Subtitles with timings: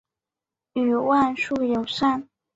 [0.73, 2.27] 与万树友善。